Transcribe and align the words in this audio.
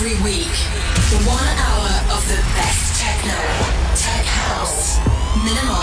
every 0.00 0.14
week. 0.22 0.54
One 1.26 1.48
hour 1.58 1.90
of 2.14 2.22
the 2.28 2.38
best 2.54 3.00
techno, 3.00 3.34
tech 3.96 4.24
house, 4.24 4.98
minimal, 5.42 5.82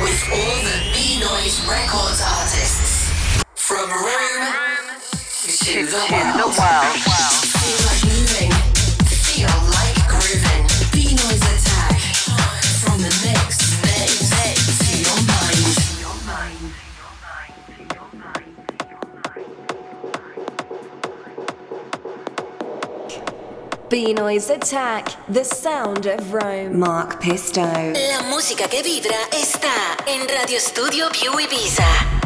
with 0.00 0.18
all 0.32 0.56
the 0.64 0.78
Beenoise 0.94 1.68
Records 1.68 2.22
artists. 2.24 3.42
From 3.54 3.90
Rome 3.90 4.54
to 5.44 5.84
the 5.84 5.98
world. 6.10 7.47
Beenoise 23.98 24.50
Attack, 24.50 25.08
the 25.28 25.42
sound 25.42 26.06
of 26.06 26.32
Rome. 26.32 26.78
Mark 26.78 27.20
Pisto. 27.20 27.62
La 27.62 28.22
música 28.30 28.68
que 28.68 28.80
vibra 28.80 29.16
está 29.32 29.96
en 30.06 30.28
Radio 30.28 30.60
Studio 30.60 31.08
Piu 31.10 31.32
Ibiza. 31.40 32.17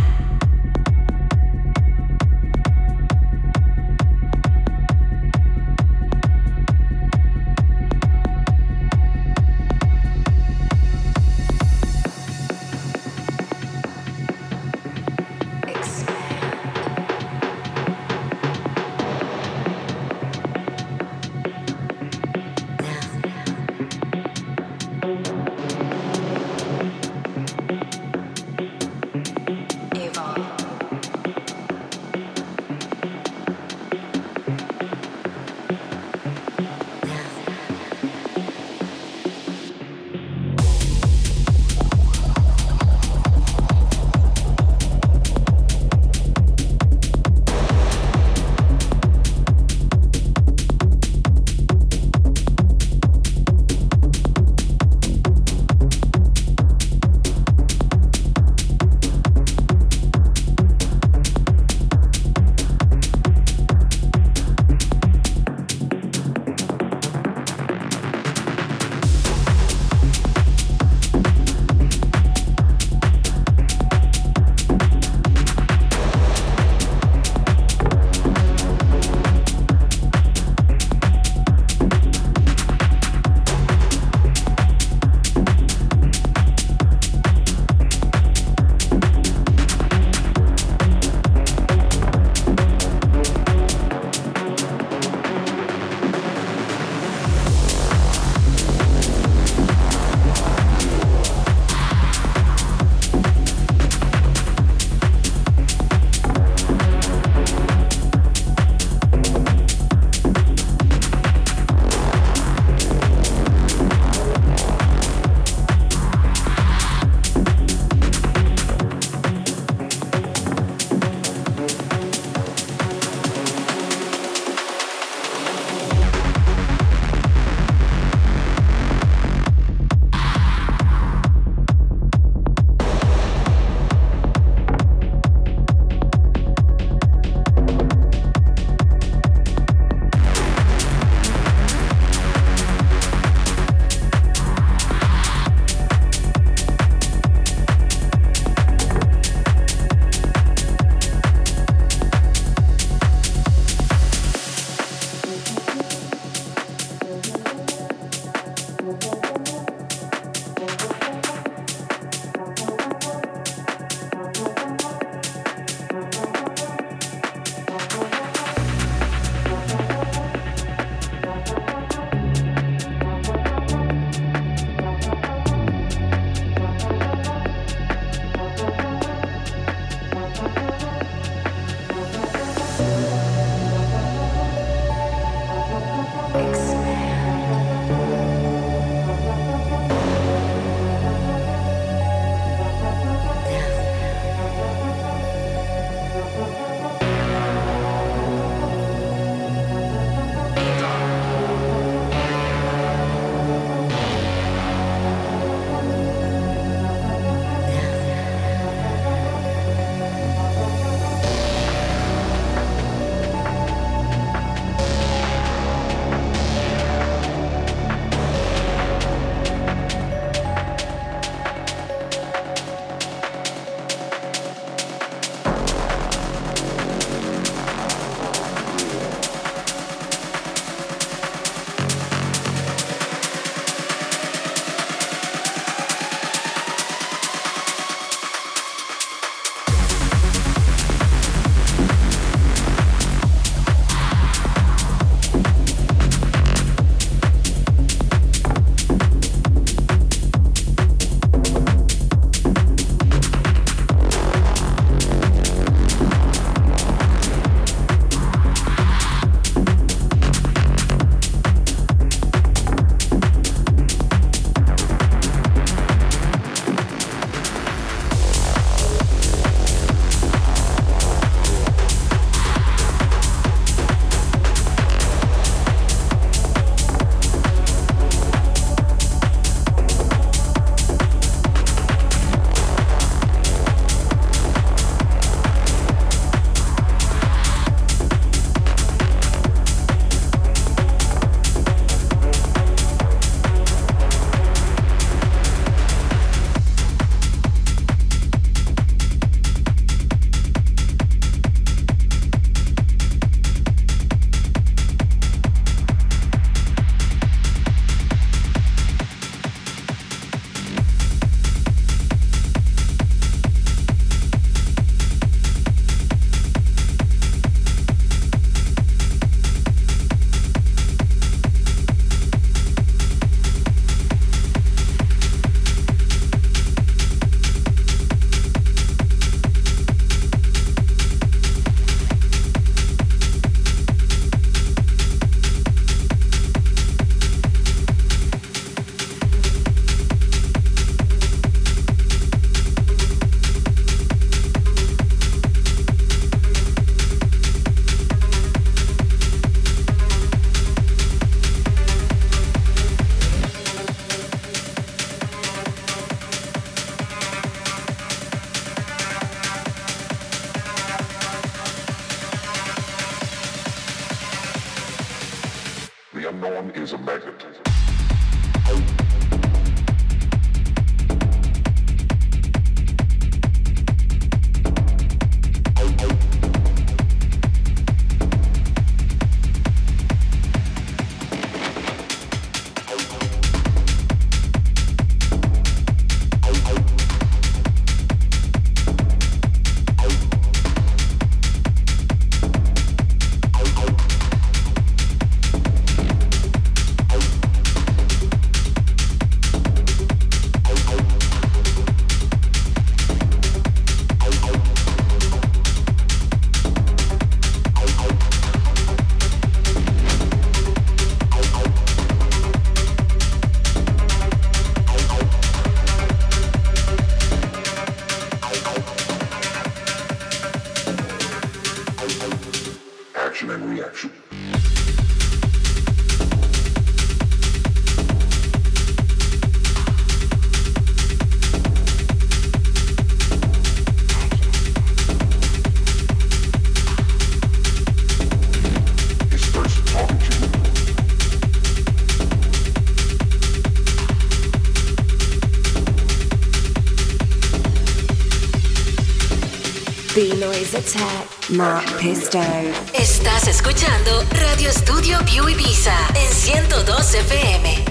Estás 452.95 453.47
escuchando 453.47 454.25
Radio 454.31 454.71
Studio 454.73 455.19
View 455.25 455.49
Ibiza 455.49 455.95
en 456.17 456.33
102 456.33 457.15
FM. 457.15 457.82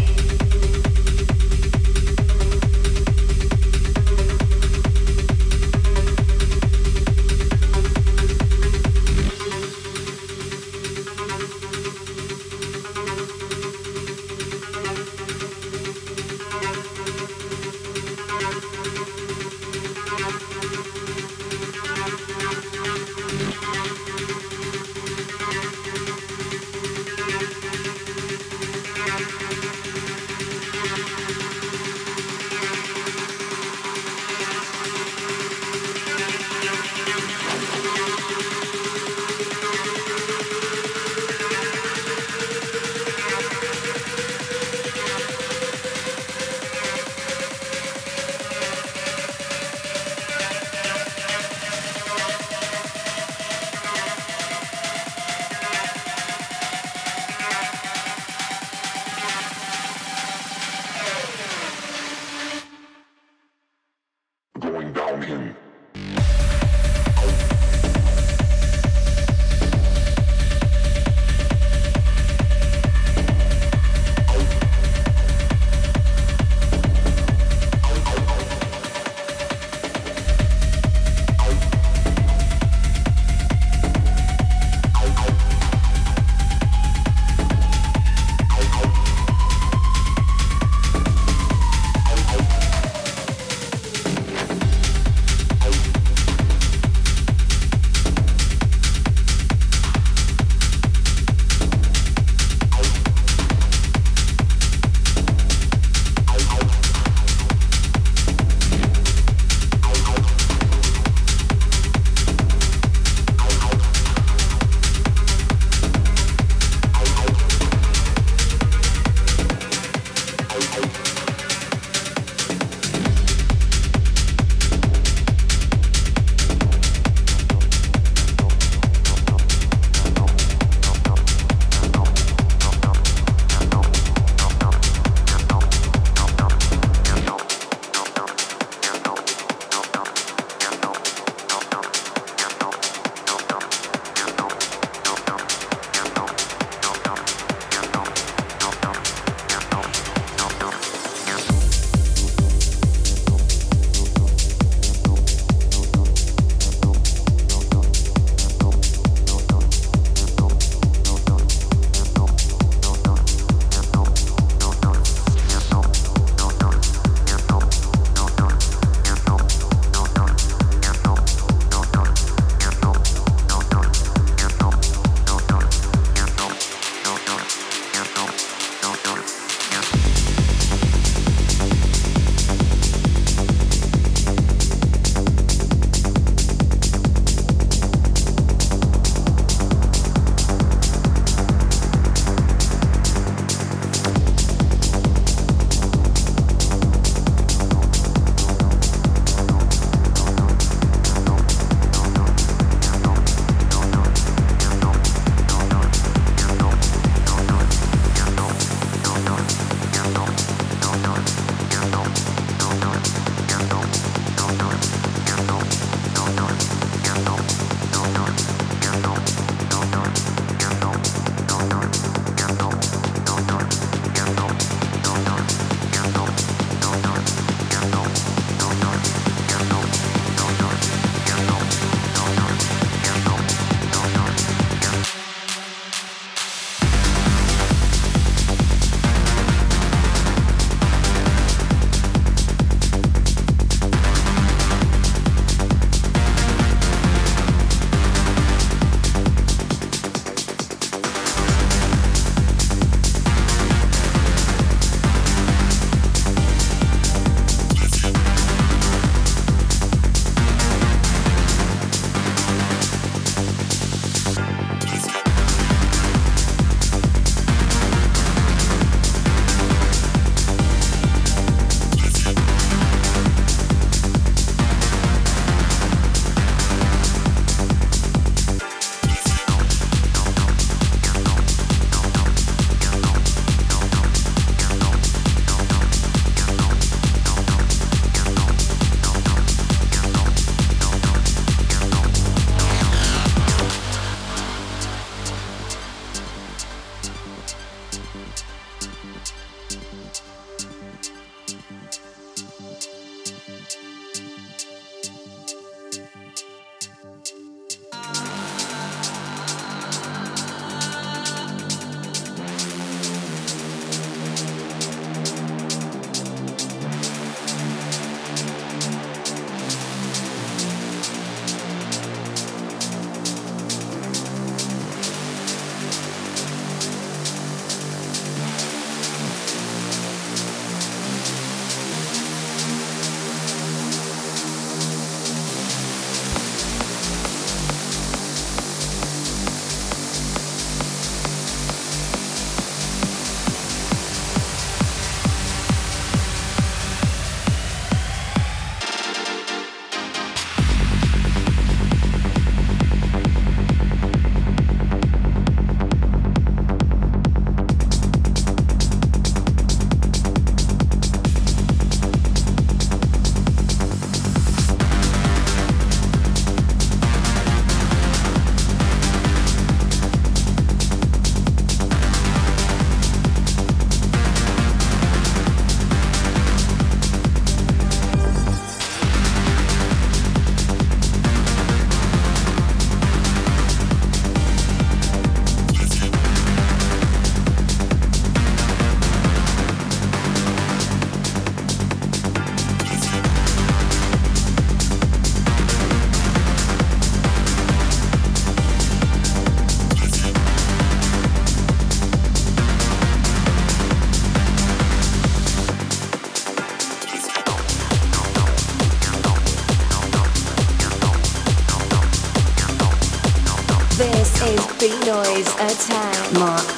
Mm-hmm. 65.32 65.61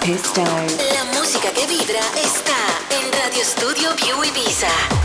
La 0.06 1.06
música 1.18 1.50
que 1.54 1.66
vibra 1.66 2.02
está 2.22 2.58
en 2.90 3.10
Radio 3.14 3.42
Studio 3.46 3.96
View 3.96 4.22
Ibiza. 4.26 5.03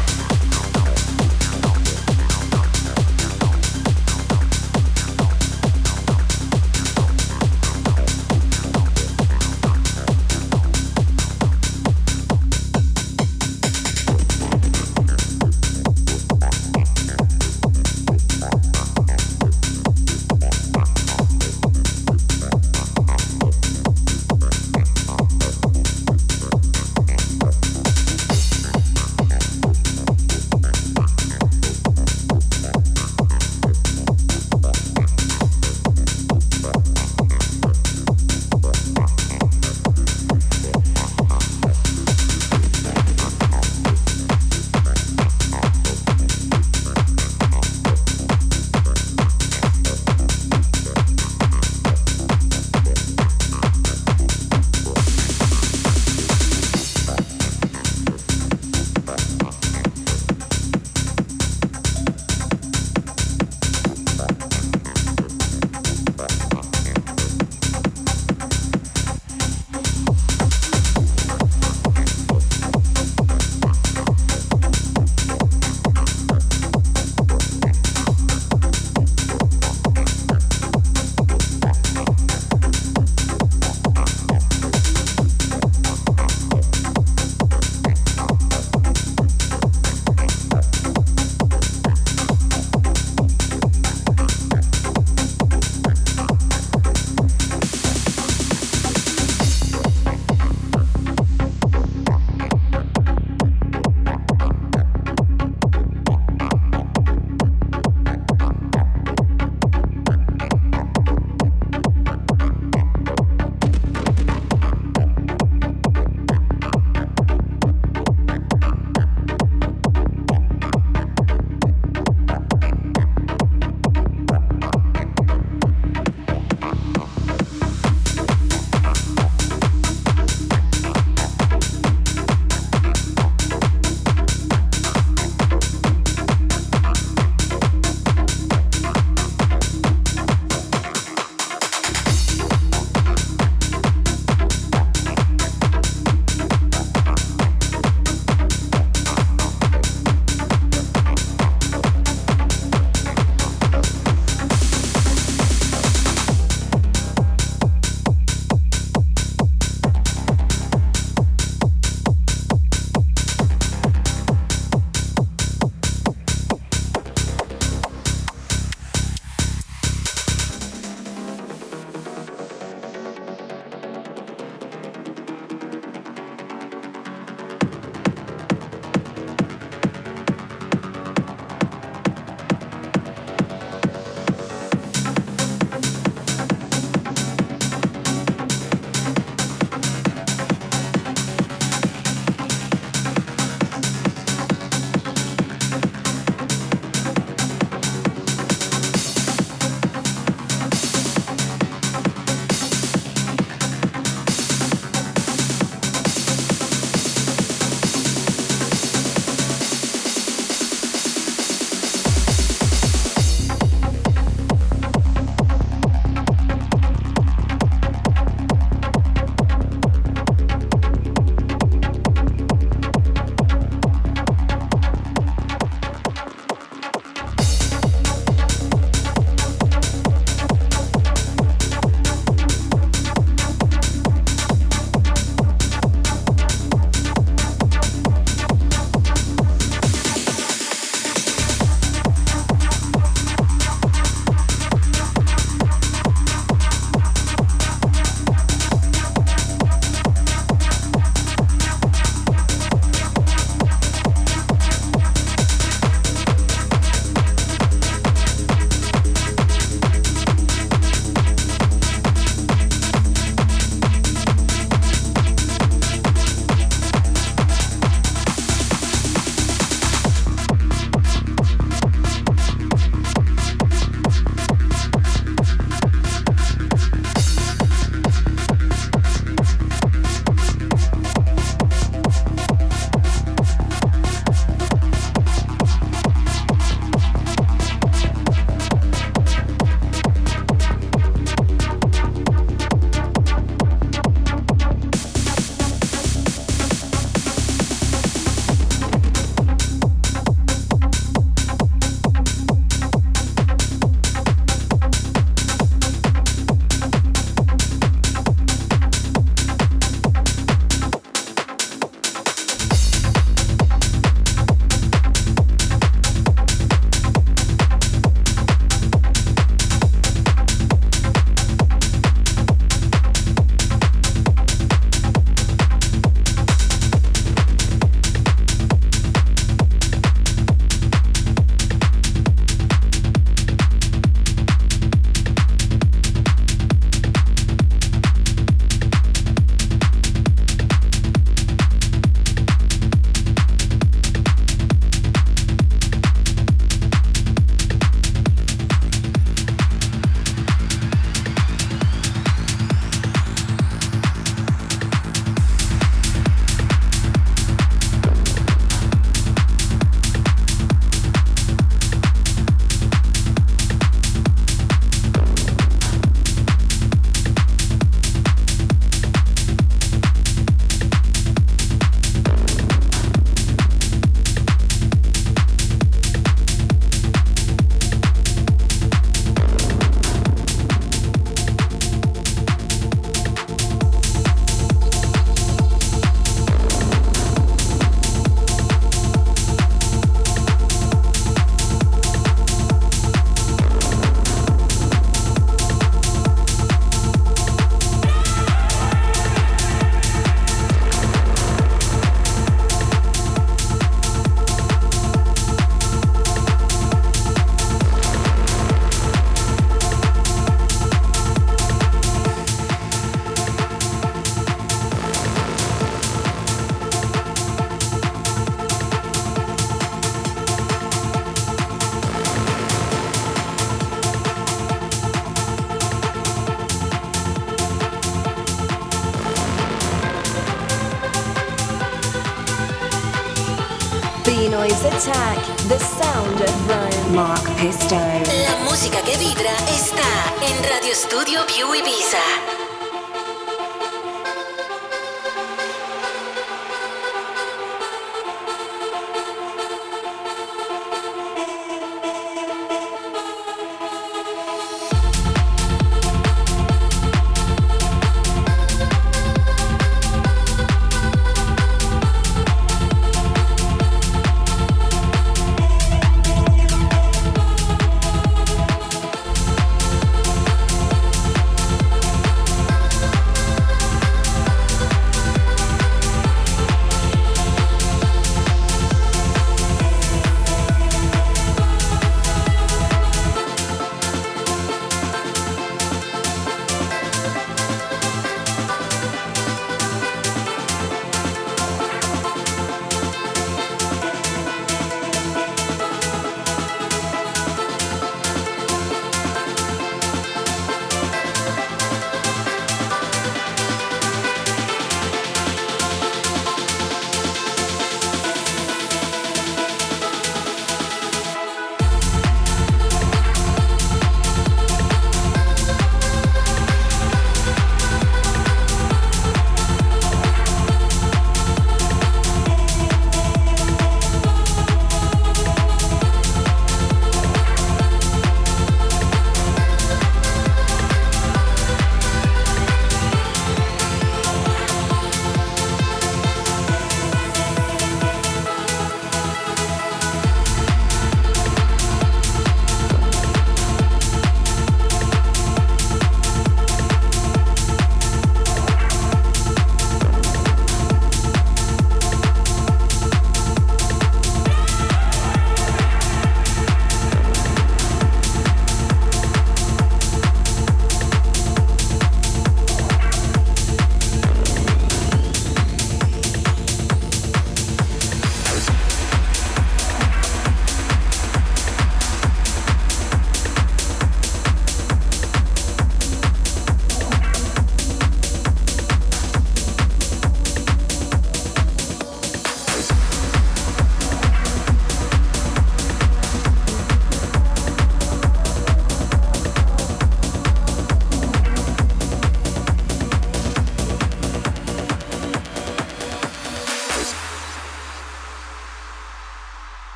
Attack, 434.89 435.45
the 435.69 435.79
sound 435.79 436.41
of 436.41 436.69
Rome. 436.69 437.15
Mark 437.15 437.45
Pisto. 437.57 437.95
La 437.95 438.57
música 438.65 438.99
que 439.03 439.19
vibra 439.19 439.53
está 439.69 440.03
en 440.41 440.57
Radio 440.65 440.95
Studio 440.95 441.41
Piu 441.47 441.75
Ibiza. 441.75 442.58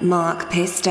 Mark 0.00 0.48
Pisto. 0.48 0.90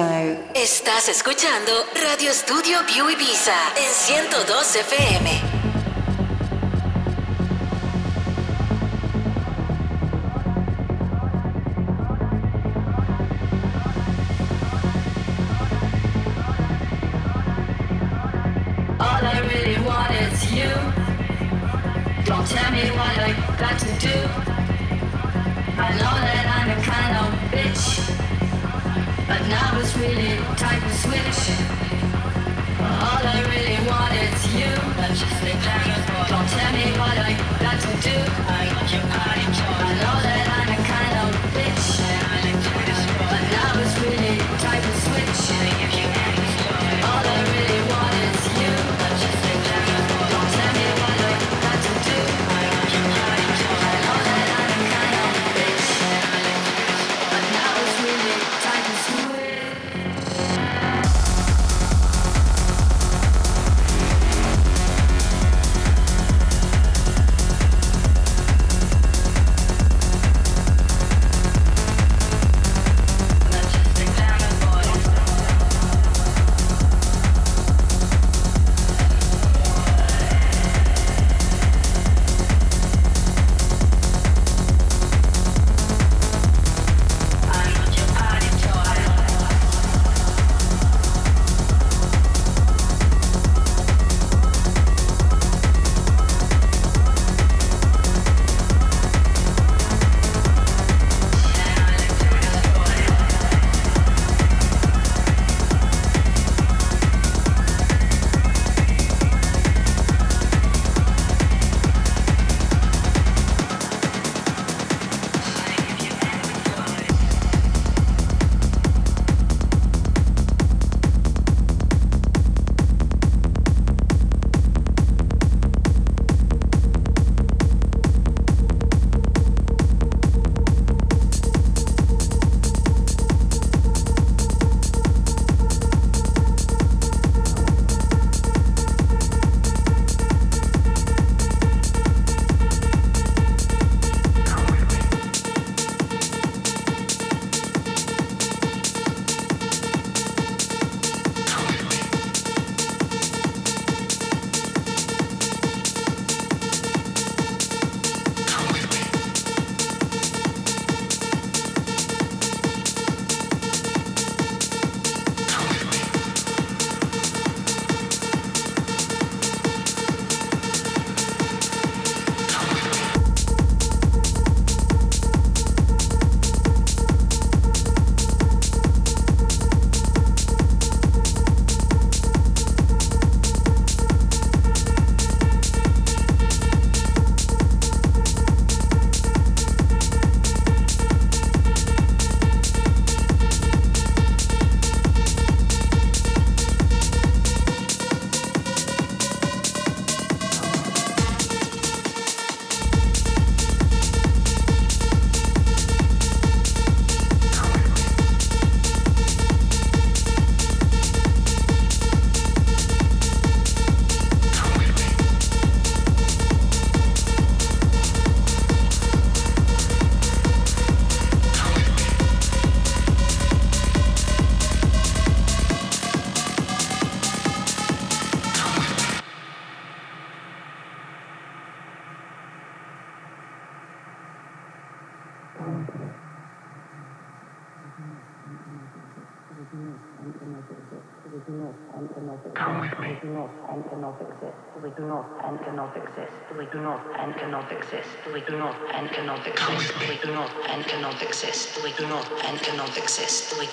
Estás 0.56 1.10
escuchando 1.10 1.74
Radio 2.02 2.32
Studio 2.32 2.78
View 2.88 3.10
Ibiza 3.10 3.52
en 3.76 3.94
102 3.94 4.76
FM. 4.78 5.53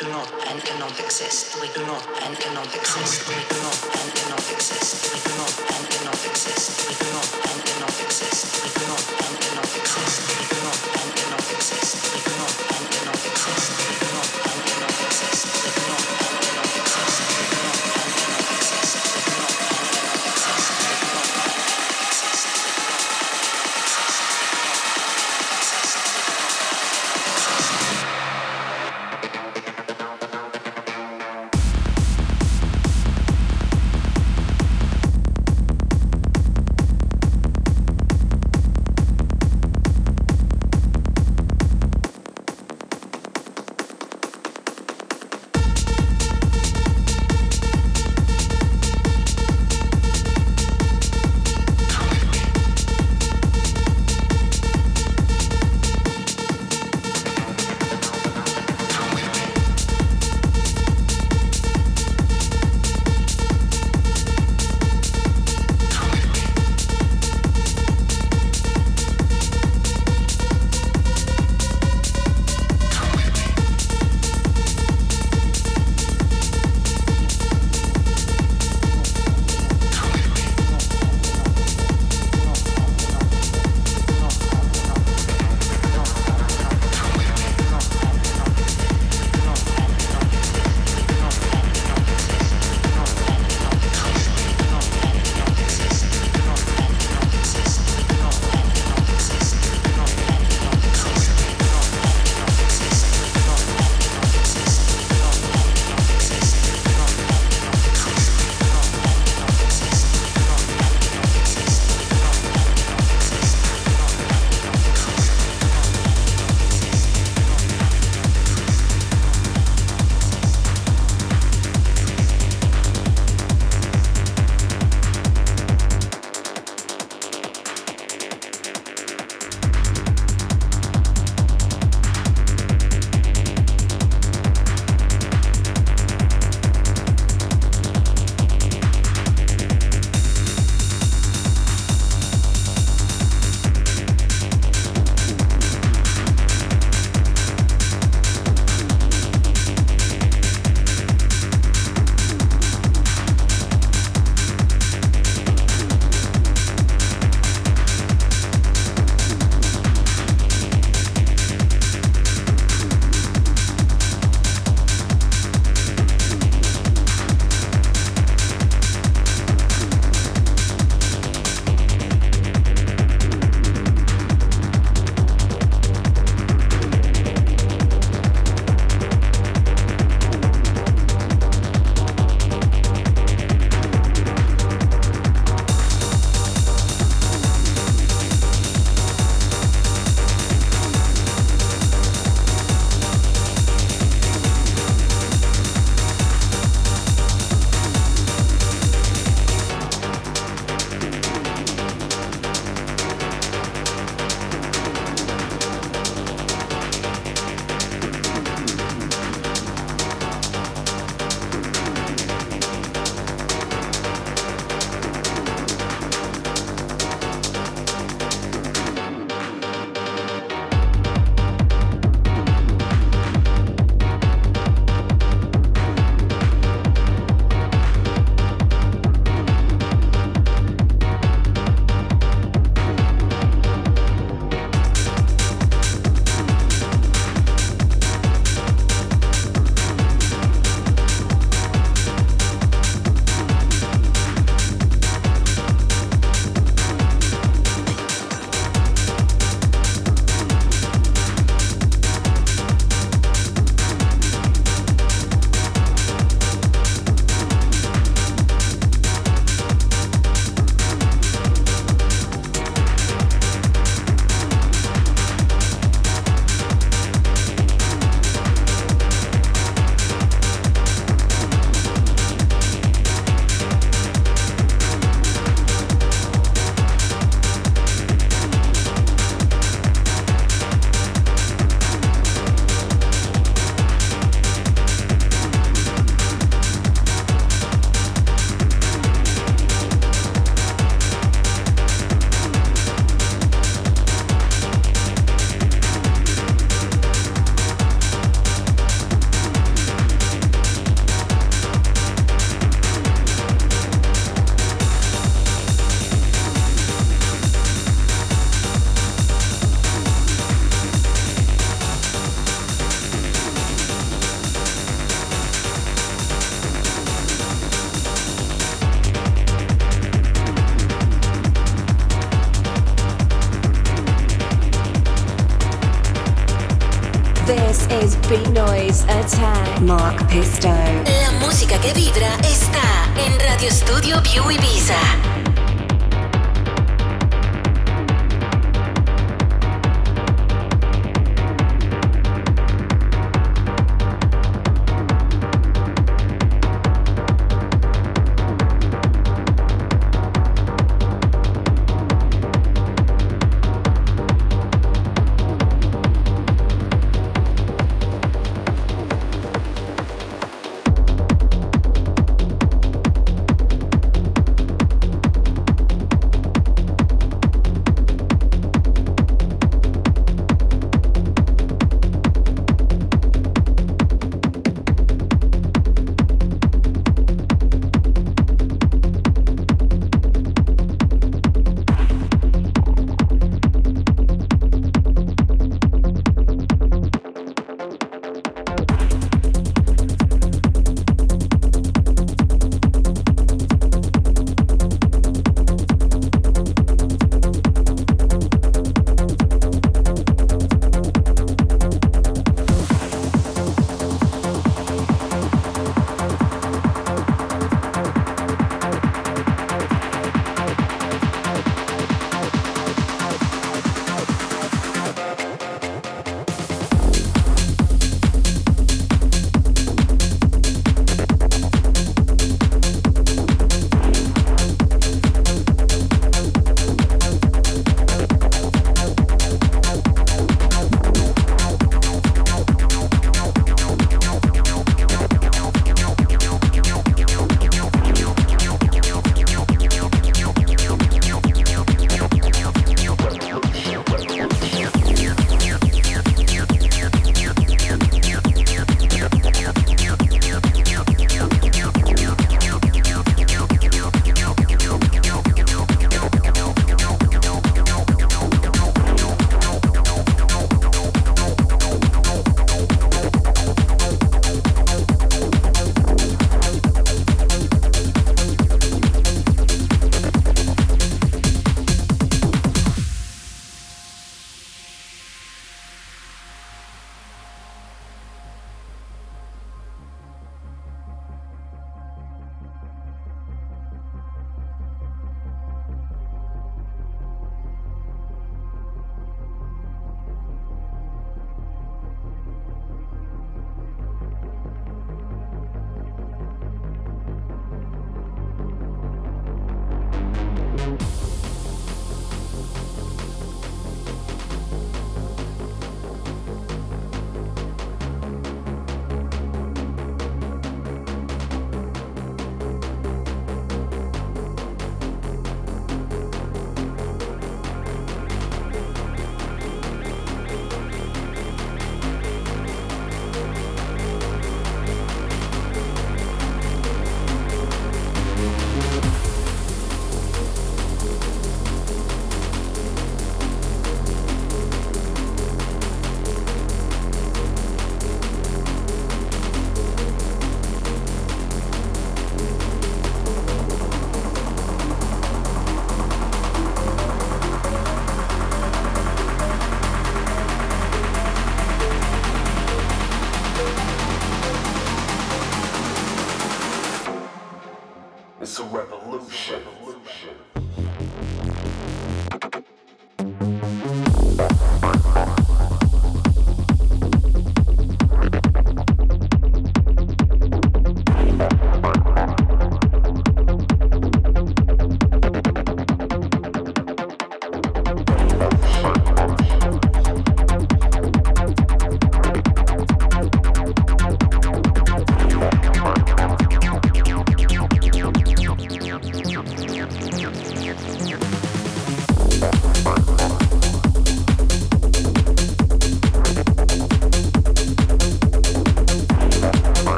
do 0.00 0.08
not 0.08 0.32
and 0.48 0.62
cannot 0.62 0.98
exist. 0.98 1.60
We 1.60 1.68
do 1.74 1.84
not 1.84 2.19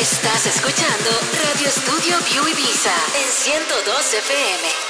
Estás 0.00 0.46
escuchando 0.46 1.10
Radio 1.44 1.70
Studio 1.70 2.18
View 2.30 2.48
Ibiza 2.48 2.94
en 3.14 3.32
102 3.32 4.14
FM. 4.14 4.85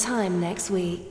Time 0.00 0.40
next 0.40 0.70
week. 0.70 1.09